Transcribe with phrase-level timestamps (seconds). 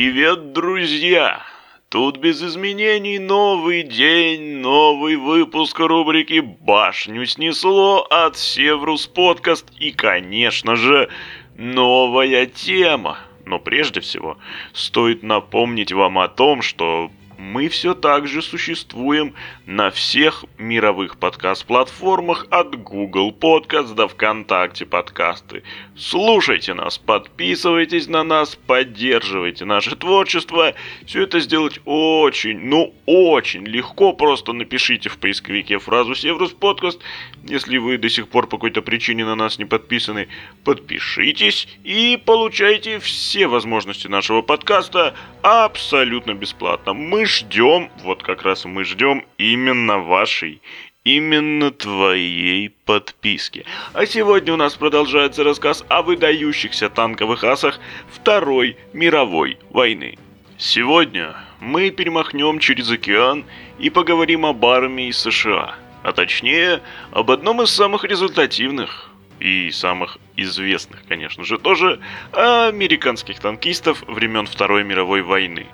[0.00, 1.42] Привет, друзья!
[1.88, 10.76] Тут без изменений новый день, новый выпуск рубрики «Башню снесло» от Севрус Подкаст и, конечно
[10.76, 11.08] же,
[11.56, 13.18] новая тема.
[13.44, 14.38] Но прежде всего,
[14.72, 19.32] стоит напомнить вам о том, что мы все так же существуем
[19.64, 25.62] на всех мировых подкаст-платформах от Google Podcast до ВКонтакте подкасты.
[25.96, 30.74] Слушайте нас, подписывайтесь на нас, поддерживайте наше творчество.
[31.06, 34.12] Все это сделать очень, ну очень легко.
[34.12, 37.00] Просто напишите в поисковике фразу «Севрус Подкаст».
[37.44, 40.28] Если вы до сих пор по какой-то причине на нас не подписаны,
[40.64, 46.94] подпишитесь и получайте все возможности нашего подкаста абсолютно бесплатно.
[46.94, 50.60] Мы ждем, вот как раз мы ждем именно вашей,
[51.04, 53.64] именно твоей подписки.
[53.92, 57.78] А сегодня у нас продолжается рассказ о выдающихся танковых асах
[58.10, 60.18] Второй мировой войны.
[60.56, 63.44] Сегодня мы перемахнем через океан
[63.78, 66.80] и поговорим об армии США, а точнее
[67.12, 72.00] об одном из самых результативных и самых известных, конечно же, тоже
[72.32, 75.66] американских танкистов времен Второй мировой войны.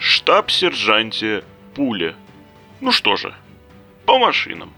[0.00, 2.16] Штаб-сержанте Пуля.
[2.80, 3.34] Ну что же,
[4.06, 4.72] по машинам.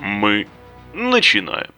[0.00, 0.48] Мы
[0.94, 1.70] начинаем.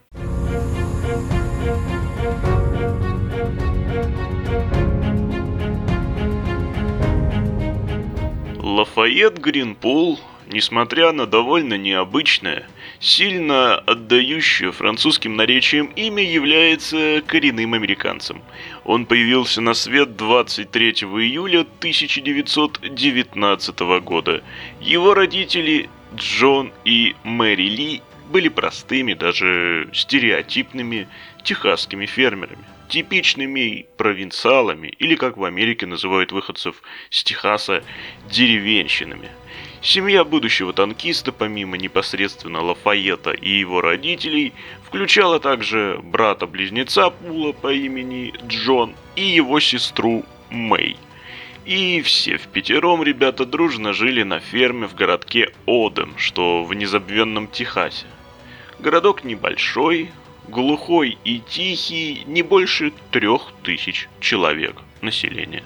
[8.63, 10.21] Лафайет Гринпул
[10.53, 12.67] несмотря на довольно необычное,
[13.01, 18.43] сильно отдающее французским наречием имя, является коренным американцем.
[18.85, 24.43] Он появился на свет 23 июля 1919 года.
[24.81, 31.09] Его родители Джон и Мэри Ли были простыми, даже стереотипными
[31.43, 37.83] техасскими фермерами типичными провинциалами, или как в Америке называют выходцев с Техаса,
[38.29, 39.31] деревенщинами.
[39.83, 44.53] Семья будущего танкиста, помимо непосредственно Лафайета и его родителей,
[44.85, 50.99] включала также брата-близнеца Пула по имени Джон и его сестру Мэй.
[51.65, 57.49] И все в пятером ребята дружно жили на ферме в городке Одем, что в незабвенном
[57.49, 58.07] Техасе.
[58.81, 60.11] Городок небольшой,
[60.49, 65.65] глухой и тихий, не больше трех тысяч человек населения.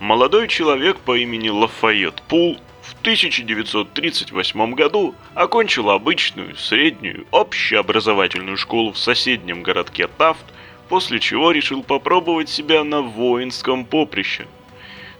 [0.00, 8.98] Молодой человек по имени Лафайет Пул в 1938 году окончил обычную среднюю общеобразовательную школу в
[8.98, 10.44] соседнем городке Тафт,
[10.88, 14.46] после чего решил попробовать себя на воинском поприще–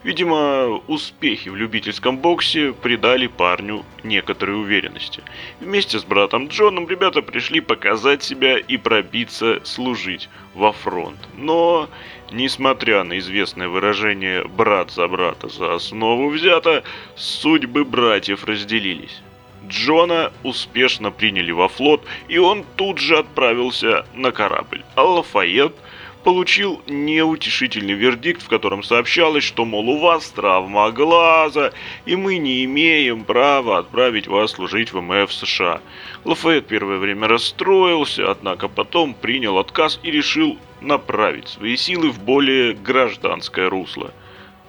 [0.04, 5.22] Видимо, успехи в любительском боксе придали парню некоторой уверенности.
[5.60, 11.18] Вместе с братом Джоном ребята пришли показать себя и пробиться служить во фронт.
[11.36, 11.88] Но,
[12.32, 16.82] несмотря на известное выражение «брат за брата за основу взято»,
[17.14, 19.22] судьбы братьев разделились.
[19.68, 24.82] Джона успешно приняли во флот, и он тут же отправился на корабль.
[24.96, 25.76] А Лафайет–
[26.22, 31.72] получил неутешительный вердикт, в котором сообщалось, что, мол, у вас травма глаза,
[32.06, 35.80] и мы не имеем права отправить вас служить в МФ США.
[36.24, 42.74] Лафайет первое время расстроился, однако потом принял отказ и решил направить свои силы в более
[42.74, 44.12] гражданское русло.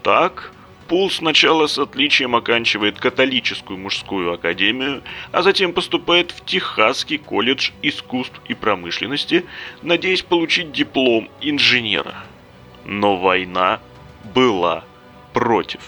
[0.01, 0.51] Так,
[0.87, 5.01] Пул сначала с отличием оканчивает католическую мужскую академию,
[5.31, 9.45] а затем поступает в Техасский колледж искусств и промышленности,
[9.81, 12.25] надеясь получить диплом инженера.
[12.85, 13.79] Но война
[14.33, 14.83] была
[15.31, 15.79] против.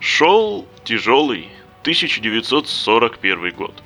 [0.00, 1.48] Шел тяжелый
[1.82, 3.82] 1941 год.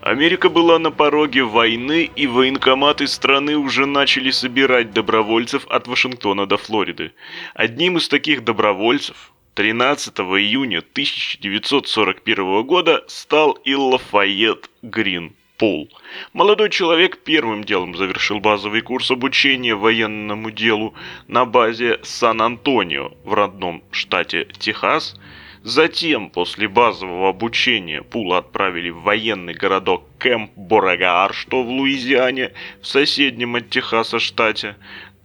[0.00, 6.56] Америка была на пороге войны, и военкоматы страны уже начали собирать добровольцев от Вашингтона до
[6.56, 7.12] Флориды.
[7.52, 15.90] Одним из таких добровольцев 13 июня 1941 года стал и Лафайет Грин Пол.
[16.32, 20.94] Молодой человек первым делом завершил базовый курс обучения военному делу
[21.26, 25.16] на базе Сан-Антонио в родном штате Техас.
[25.64, 32.86] Затем, после базового обучения, Пула отправили в военный городок Кэмп Борагаар, что в Луизиане, в
[32.86, 34.76] соседнем от Техаса штате.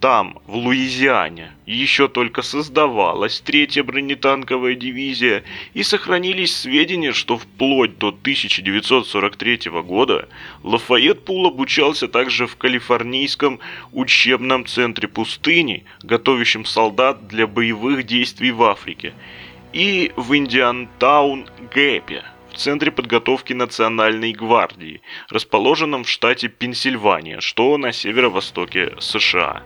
[0.03, 8.09] Там, в Луизиане, еще только создавалась третья бронетанковая дивизия, и сохранились сведения, что вплоть до
[8.09, 10.27] 1943 года
[10.61, 13.61] Лафайет Пул обучался также в Калифорнийском
[13.93, 19.13] учебном центре пустыни, готовящем солдат для боевых действий в Африке,
[19.71, 27.93] и в Индиантаун Гэпе, в Центре подготовки Национальной гвардии, расположенном в штате Пенсильвания, что на
[27.93, 29.63] северо-востоке США.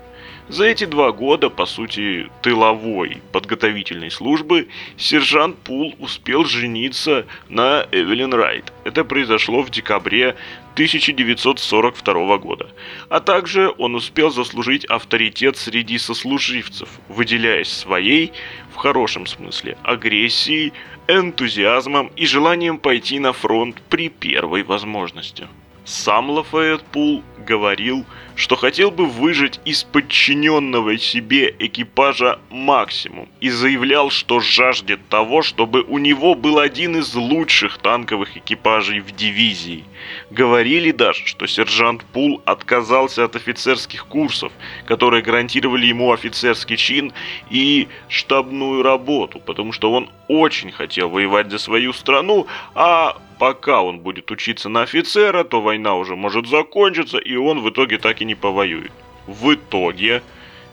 [0.49, 8.33] За эти два года, по сути, тыловой подготовительной службы, сержант Пул успел жениться на Эвелин
[8.33, 8.71] Райт.
[8.85, 10.37] Это произошло в декабре
[10.75, 12.69] 1942 года.
[13.09, 18.31] А также он успел заслужить авторитет среди сослуживцев, выделяясь своей,
[18.73, 20.71] в хорошем смысле, агрессией,
[21.09, 25.47] энтузиазмом и желанием пойти на фронт при первой возможности.
[25.83, 28.07] Сам Лафайет Пул говорил, что
[28.55, 35.97] хотел бы выжить из подчиненного себе экипажа максимум и заявлял, что жаждет того, чтобы у
[35.97, 39.85] него был один из лучших танковых экипажей в дивизии.
[40.29, 44.51] Говорили даже, что сержант Пул отказался от офицерских курсов,
[44.85, 47.13] которые гарантировали ему офицерский чин
[47.49, 52.45] и штабную работу, потому что он очень хотел воевать за свою страну,
[52.75, 57.69] а пока он будет учиться на офицера, то война уже может закончиться, и он в
[57.69, 58.91] итоге так и не повоюет.
[59.25, 60.21] В итоге,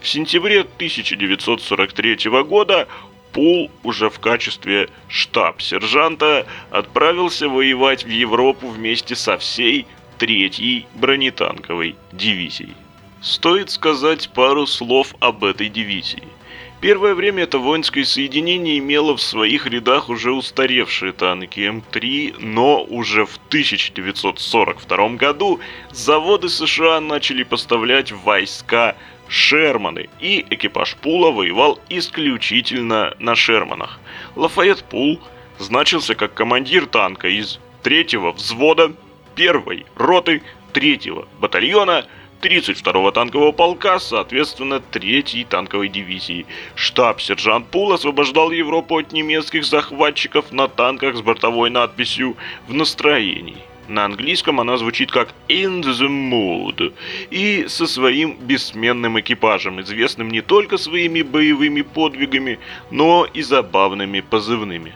[0.00, 2.86] в сентябре 1943 года
[3.32, 9.86] Пул уже в качестве штаб-сержанта отправился воевать в Европу вместе со всей
[10.18, 12.74] третьей бронетанковой дивизией.
[13.20, 16.28] Стоит сказать пару слов об этой дивизии–
[16.84, 23.24] Первое время это воинское соединение имело в своих рядах уже устаревшие танки М3, но уже
[23.24, 25.60] в 1942 году
[25.92, 28.98] заводы США начали поставлять войска
[29.28, 33.98] Шерманы, и экипаж Пула воевал исключительно на Шерманах.
[34.36, 35.18] Лафайет Пул
[35.56, 38.92] значился как командир танка из третьего взвода
[39.34, 40.42] первой роты
[40.74, 42.04] третьего батальона–
[42.44, 46.44] 32-го танкового полка, соответственно, 3-й танковой дивизии.
[46.74, 52.36] Штаб-сержант Пул освобождал Европу от немецких захватчиков на танках с бортовой надписью
[52.68, 53.56] «В настроении».
[53.88, 56.94] На английском она звучит как «In the Mood»
[57.30, 62.58] и со своим бессменным экипажем, известным не только своими боевыми подвигами,
[62.90, 64.94] но и забавными позывными.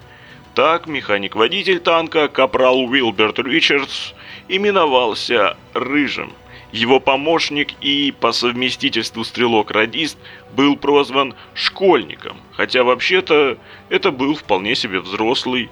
[0.55, 4.13] Так механик-водитель танка, капрал Уилберт Ричардс,
[4.49, 6.33] именовался «Рыжим»,
[6.73, 10.19] его помощник и по совместительству стрелок-радист
[10.55, 15.71] был прозван «школьником», хотя вообще-то это был вполне себе взрослый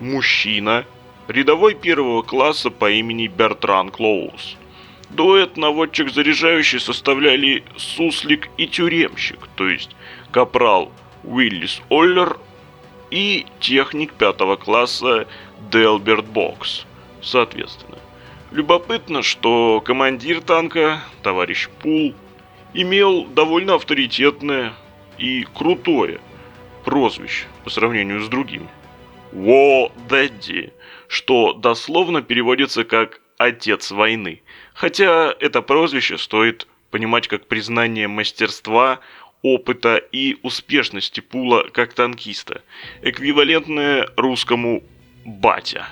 [0.00, 0.84] мужчина,
[1.28, 4.56] рядовой первого класса по имени Бертран Клоус.
[5.10, 9.94] Дуэт наводчик-заряжающий составляли суслик и тюремщик, то есть
[10.32, 10.90] капрал
[11.22, 12.38] Уиллис Оллер
[13.10, 15.28] и техник пятого класса
[15.70, 16.84] Делберт Бокс,
[17.22, 17.98] соответственно.
[18.54, 22.14] Любопытно, что командир танка, товарищ Пул,
[22.72, 24.74] имел довольно авторитетное
[25.18, 26.20] и крутое
[26.84, 28.68] прозвище по сравнению с другими.
[29.32, 30.72] Во Дэдди,
[31.08, 34.40] что дословно переводится как «отец войны».
[34.72, 39.00] Хотя это прозвище стоит понимать как признание мастерства,
[39.42, 42.62] опыта и успешности Пула как танкиста,
[43.02, 44.84] эквивалентное русскому
[45.24, 45.88] «батя».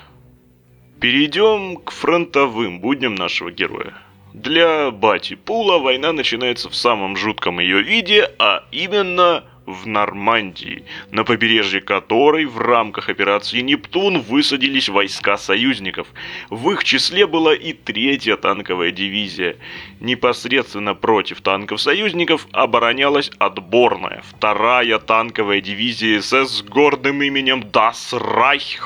[1.03, 3.93] Перейдем к фронтовым будням нашего героя.
[4.35, 11.25] Для Бати Пула война начинается в самом жутком ее виде, а именно в Нормандии, на
[11.25, 16.07] побережье которой в рамках операции «Нептун» высадились войска союзников.
[16.51, 19.57] В их числе была и третья танковая дивизия.
[19.99, 28.79] Непосредственно против танков союзников оборонялась отборная вторая танковая дивизия СС с гордым именем «Das Reich».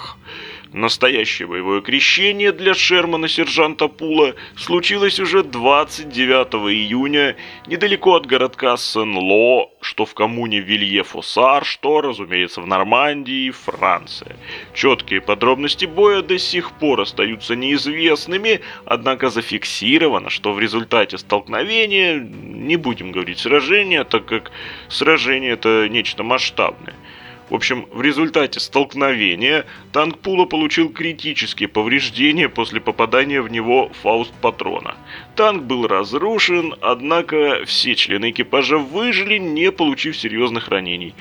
[0.76, 7.34] Настоящее боевое крещение для Шермана сержанта Пула случилось уже 29 июня
[7.66, 14.36] недалеко от городка Сен-Ло, что в коммуне Вилье-Фоссар, что, разумеется, в Нормандии, Франция.
[14.74, 22.76] Четкие подробности боя до сих пор остаются неизвестными, однако зафиксировано, что в результате столкновения, не
[22.76, 24.52] будем говорить сражения, так как
[24.88, 26.96] сражение это нечто масштабное,
[27.48, 34.96] в общем, в результате столкновения танк Пула получил критические повреждения после попадания в него фауст-патрона.
[35.36, 41.14] Танк был разрушен, однако все члены экипажа выжили, не получив серьезных ранений.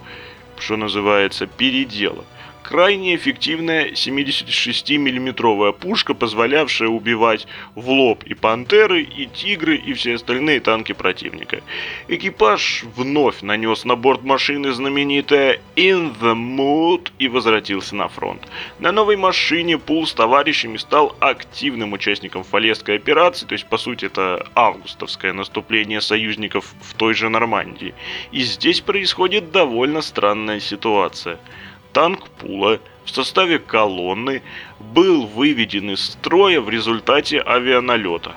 [0.57, 2.24] что называется, переделок
[2.67, 7.45] крайне эффективная 76-миллиметровая пушка, позволявшая убивать
[7.75, 11.62] в лоб и пантеры, и тигры, и все остальные танки противника.
[12.07, 18.41] Экипаж вновь нанес на борт машины знаменитое «In the Mood» и возвратился на фронт.
[18.79, 24.05] На новой машине Пул с товарищами стал активным участником Фалесской операции, то есть по сути
[24.05, 27.93] это августовское наступление союзников в той же Нормандии.
[28.31, 31.38] И здесь происходит довольно странная ситуация–
[31.95, 34.43] танк Пула в составе колонны
[34.81, 38.35] был выведен из строя в результате авианалета.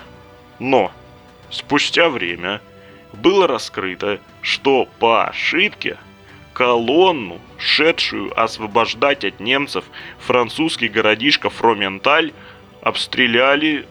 [0.61, 0.93] Но
[1.51, 2.61] спустя время
[3.13, 5.99] было раскрыто, что по ошибке
[6.53, 9.85] колонну, шедшую освобождать от немцев
[10.21, 12.33] французский городишко Фроменталь,
[12.81, 13.89] обстреляли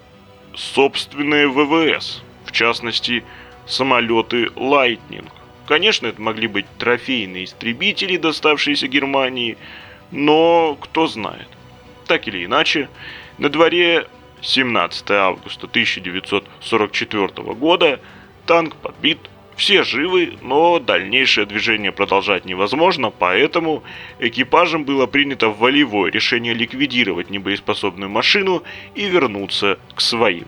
[0.56, 3.26] собственные ВВС, в частности
[3.66, 5.37] самолеты «Лайтнинг».
[5.68, 9.58] Конечно, это могли быть трофейные истребители, доставшиеся Германии,
[10.12, 11.50] но кто знает.
[12.08, 12.90] Так или иначе,
[13.38, 14.08] на дворе
[14.42, 18.00] 17 августа 1944 года
[18.46, 19.20] танк подбит,
[19.58, 23.84] все живы, но дальнейшее движение продолжать невозможно, поэтому
[24.20, 28.64] экипажем было принято волевое решение ликвидировать небоеспособную машину
[28.96, 30.46] и вернуться к своим.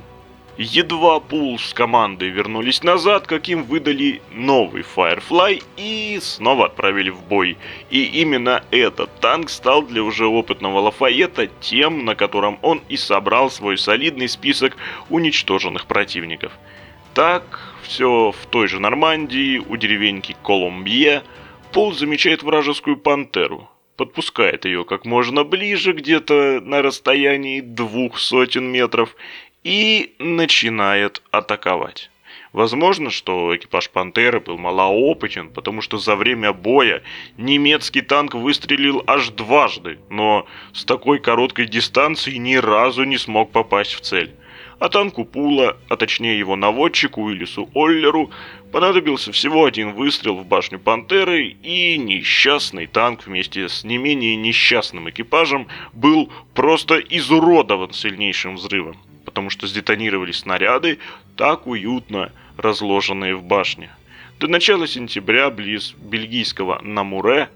[0.62, 7.24] Едва Пул с командой вернулись назад, как им выдали новый Firefly и снова отправили в
[7.24, 7.58] бой.
[7.90, 13.50] И именно этот танк стал для уже опытного Лафайета тем, на котором он и собрал
[13.50, 14.76] свой солидный список
[15.10, 16.52] уничтоженных противников.
[17.14, 21.24] Так, все в той же Нормандии, у деревеньки Колумбье,
[21.72, 29.16] Пол замечает вражескую пантеру, подпускает ее как можно ближе, где-то на расстоянии двух сотен метров,
[29.64, 32.10] и начинает атаковать.
[32.52, 37.04] Возможно, что экипаж «Пантеры» был малоопытен, потому что за время боя
[37.38, 43.94] немецкий танк выстрелил аж дважды, но с такой короткой дистанции ни разу не смог попасть
[43.94, 44.34] в цель.
[44.80, 48.32] А танку Пула, а точнее его наводчику Уиллису Оллеру,
[48.72, 55.10] понадобился всего один выстрел в башню «Пантеры», и несчастный танк вместе с не менее несчастным
[55.10, 58.98] экипажем был просто изуродован сильнейшим взрывом
[59.30, 60.98] потому что сдетонировали снаряды,
[61.38, 63.92] так уютно разложенные в башне.
[64.40, 67.50] До начала сентября близ бельгийского Намуре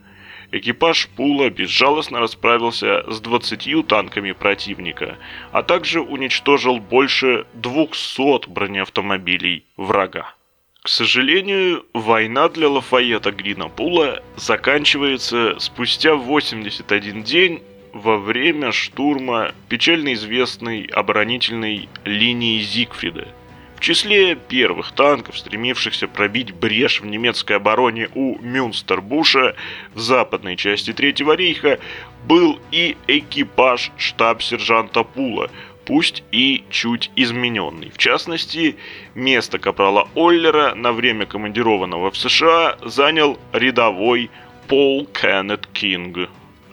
[0.51, 5.18] экипаж Пула безжалостно расправился с 20 танками противника,
[5.51, 10.36] а также уничтожил больше 200 бронеавтомобилей врага.
[10.84, 17.63] К сожалению, война для Лафайета Грина Пула заканчивается спустя 81 день
[17.94, 23.28] во время штурма печально известной оборонительной линии Зигфрида.
[23.76, 29.56] В числе первых танков, стремившихся пробить брешь в немецкой обороне у Мюнстербуша
[29.94, 31.80] в западной части Третьего рейха,
[32.26, 35.52] был и экипаж штаб-сержанта Пула,
[35.86, 37.92] пусть и чуть измененный.
[37.92, 38.78] В частности,
[39.16, 44.32] место капрала Оллера на время командированного в США занял рядовой
[44.68, 46.30] Пол Кеннет Кинг.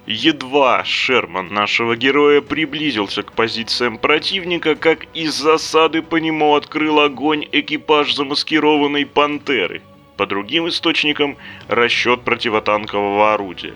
[0.06, 7.46] Едва Шерман нашего героя приблизился к позициям противника, как из засады по нему открыл огонь
[7.52, 9.82] экипаж замаскированной «Пантеры».
[10.16, 11.36] По другим источникам–
[11.68, 13.74] расчет противотанкового орудия.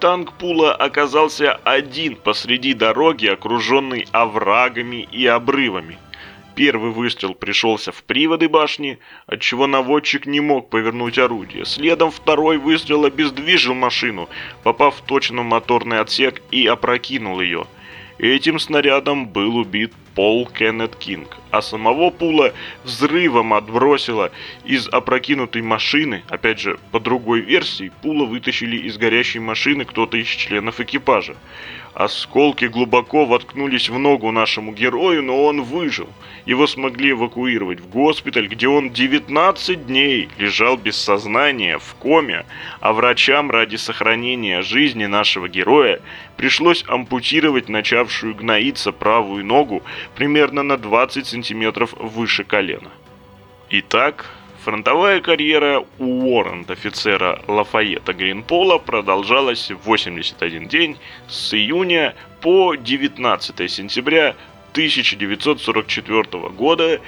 [0.00, 5.98] Танк Пула оказался один посреди дороги, окруженный оврагами и обрывами.
[6.54, 11.64] Первый выстрел пришелся в приводы башни, отчего наводчик не мог повернуть орудие.
[11.64, 14.28] Следом второй выстрел обездвижил машину,
[14.62, 17.66] попав точно в моторный отсек и опрокинул ее.
[18.18, 22.52] Этим снарядом был убит Пол Кеннет Кинг, а самого Пула
[22.84, 24.30] взрывом отбросило
[24.64, 30.28] из опрокинутой машины, опять же, по другой версии, Пула вытащили из горящей машины кто-то из
[30.28, 31.36] членов экипажа.
[31.94, 36.08] Осколки глубоко воткнулись в ногу нашему герою, но он выжил.
[36.44, 42.46] Его смогли эвакуировать в госпиталь, где он 19 дней лежал без сознания, в коме,
[42.80, 46.00] а врачам ради сохранения жизни нашего героя
[46.36, 49.84] пришлось ампутировать начавшую гноиться правую ногу
[50.14, 52.90] примерно на 20 сантиметров выше колена.
[53.70, 54.26] Итак,
[54.64, 60.96] Фронтовая карьера уоррент-офицера Лафайета Гринпола продолжалась 81 день
[61.28, 64.34] с июня по 19 сентября
[64.72, 66.98] 1944 года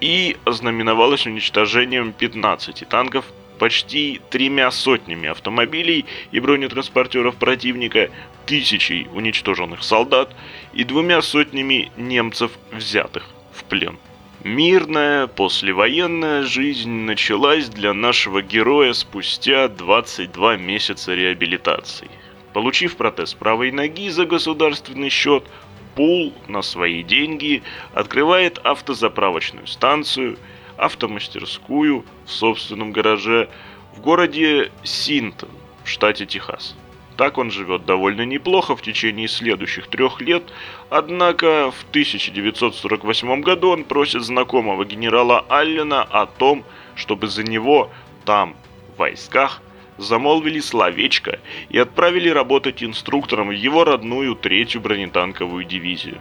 [0.00, 3.24] и ознаменовалась уничтожением 15 танков,
[3.60, 8.10] почти тремя сотнями автомобилей и бронетранспортеров противника,
[8.46, 10.34] тысячей уничтоженных солдат
[10.72, 13.98] и двумя сотнями немцев, взятых в плен.
[14.44, 22.08] Мирная послевоенная жизнь началась для нашего героя спустя 22 месяца реабилитации.
[22.52, 25.44] Получив протез правой ноги за государственный счет,
[25.96, 27.62] Пул на свои деньги
[27.94, 30.38] открывает автозаправочную станцию,
[30.76, 33.48] автомастерскую в собственном гараже
[33.96, 35.48] в городе Синтон
[35.84, 36.76] в штате Техас.
[37.16, 40.42] Так он живет довольно неплохо в течение следующих трех лет,
[40.90, 47.90] однако в 1948 году он просит знакомого генерала Аллена о том, чтобы за него
[48.26, 48.54] там,
[48.94, 49.62] в войсках,
[49.96, 56.20] замолвили словечко и отправили работать инструктором в его родную третью бронетанковую дивизию.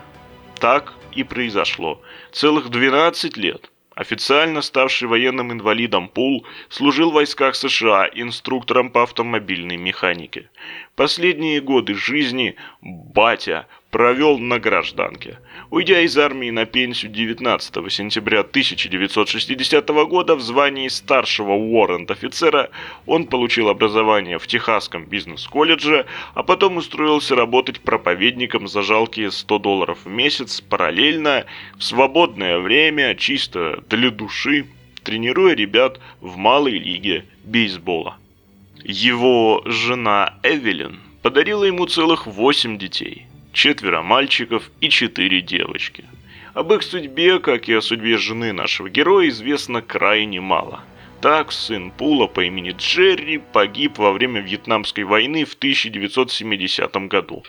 [0.59, 2.01] Так и произошло.
[2.31, 3.69] Целых 12 лет.
[3.95, 10.49] Официально ставший военным инвалидом Пул служил в войсках США инструктором по автомобильной механике.
[10.95, 15.39] Последние годы жизни батя провел на гражданке.
[15.69, 22.71] Уйдя из армии на пенсию 19 сентября 1960 года в звании старшего уоррент-офицера,
[23.05, 29.99] он получил образование в Техасском бизнес-колледже, а потом устроился работать проповедником за жалкие 100 долларов
[30.03, 31.45] в месяц параллельно,
[31.77, 34.67] в свободное время, чисто для души,
[35.03, 38.17] тренируя ребят в малой лиге бейсбола.
[38.83, 46.05] Его жена Эвелин подарила ему целых 8 детей– четверо мальчиков и четыре девочки.
[46.53, 50.83] Об их судьбе, как и о судьбе жены нашего героя, известно крайне мало.
[51.21, 57.43] Так, сын Пула по имени Джерри погиб во время Вьетнамской войны в 1970 году.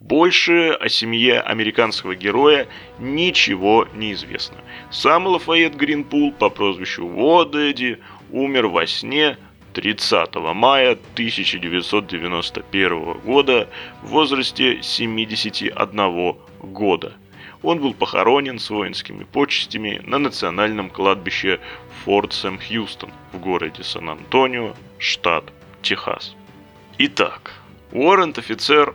[0.00, 2.66] Больше о семье американского героя
[2.98, 4.56] ничего не известно.
[4.90, 7.98] Сам Лафайет Гринпул по прозвищу Водеди
[8.30, 9.36] умер во сне
[9.72, 13.68] 30 мая 1991 года
[14.02, 17.14] в возрасте 71 года.
[17.62, 21.60] Он был похоронен с воинскими почестями на национальном кладбище
[22.04, 25.44] Форт Сэм Хьюстон в городе Сан-Антонио, штат
[25.82, 26.34] Техас.
[26.98, 27.54] Итак,
[27.92, 28.94] уоррент-офицер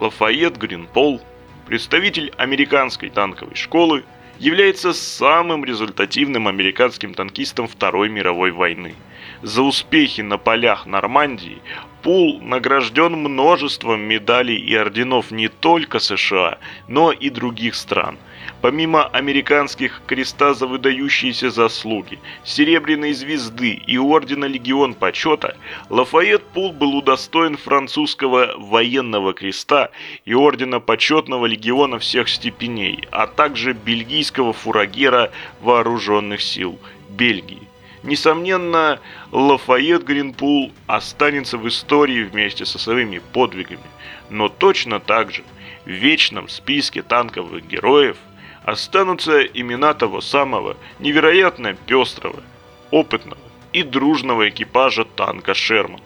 [0.00, 1.20] Лафайет Гринпол,
[1.66, 4.04] представитель американской танковой школы,
[4.38, 8.94] является самым результативным американским танкистом Второй мировой войны–
[9.44, 11.58] за успехи на полях Нормандии
[12.02, 18.18] Пул награжден множеством медалей и орденов не только США, но и других стран.
[18.60, 25.56] Помимо американских креста за выдающиеся заслуги, Серебряной звезды и ордена Легион Почета,
[25.88, 29.90] Лафайет Пул был удостоен французского военного креста
[30.26, 35.30] и ордена Почетного Легиона всех степеней, а также бельгийского фурагера
[35.60, 36.78] вооруженных сил
[37.08, 37.73] Бельгии.
[38.04, 39.00] Несомненно,
[39.32, 43.80] Лафайет Гринпул останется в истории вместе со своими подвигами,
[44.28, 45.42] но точно так же
[45.86, 48.18] в вечном списке танковых героев
[48.62, 52.42] останутся имена того самого невероятно пестрого,
[52.90, 53.40] опытного
[53.72, 56.02] и дружного экипажа танка «Шерман».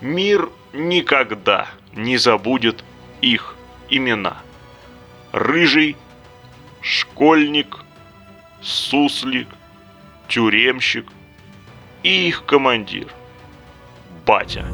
[0.00, 2.82] Мир никогда не забудет
[3.20, 3.54] их
[3.88, 4.38] имена.
[5.30, 5.96] Рыжий,
[6.80, 7.78] Школьник,
[8.60, 9.46] Суслик,
[10.26, 11.06] Тюремщик,
[12.08, 13.08] и их командир–
[14.26, 14.64] Батя.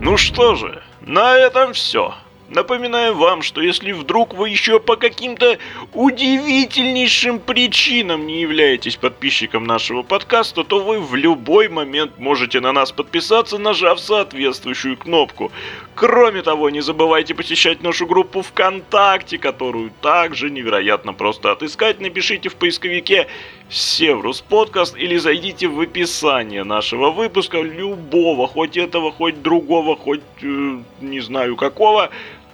[0.00, 2.14] Ну что же, на этом все.
[2.48, 5.58] Напоминаю вам, что если вдруг вы еще по каким-то
[5.92, 12.90] удивительнейшим причинам не являетесь подписчиком нашего подкаста, то вы в любой момент можете на нас
[12.90, 15.52] подписаться, нажав соответствующую кнопку.
[15.94, 22.00] Кроме того, не забывайте посещать нашу группу ВКонтакте, которую также невероятно просто отыскать.
[22.00, 23.26] Напишите в поисковике
[23.70, 30.78] Севрус подкаст или зайдите в описание нашего выпуска любого, хоть этого, хоть другого, хоть э,
[31.02, 32.08] не знаю какого.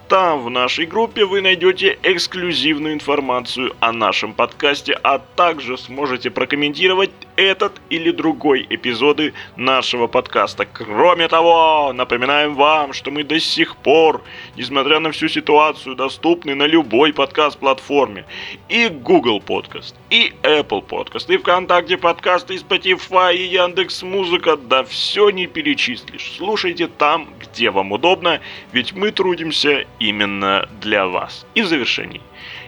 [0.09, 7.11] Там в нашей группе вы найдете эксклюзивную информацию о нашем подкасте, а также сможете прокомментировать
[7.35, 10.65] этот или другой эпизоды нашего подкаста.
[10.65, 14.23] Кроме того, напоминаем вам, что мы до сих пор,
[14.55, 18.25] несмотря на всю ситуацию, доступны на любой подкаст-платформе.
[18.69, 24.83] И Google Podcast, и Apple Podcast, и ВКонтакте подкасты, и Spotify, и Яндекс Музыка, да
[24.83, 26.33] все не перечислишь.
[26.37, 28.39] Слушайте там, где вам удобно,
[28.71, 31.45] ведь мы трудимся именно для вас.
[31.55, 32.21] И в завершении.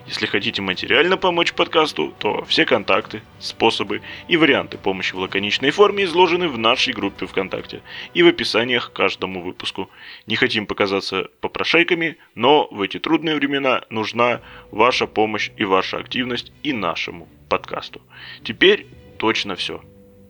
[0.08, 6.06] Если хотите материально помочь подкасту, то все контакты, способы и варианты помощи в лаконичной форме
[6.06, 7.82] изложены в нашей группе ВКонтакте
[8.14, 9.90] и в описаниях к каждому выпуску.
[10.26, 14.40] Не хотим показаться попрошайками, но в эти трудные времена нужна
[14.72, 18.02] ваша помощь и ваша активность и нашему подкасту.
[18.44, 18.88] Теперь
[19.20, 19.82] точно все.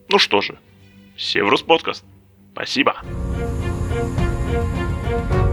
[0.10, 0.58] Ну что же,
[1.16, 2.04] Северус подкаст.
[2.54, 3.04] Спасибо.
[5.20, 5.47] you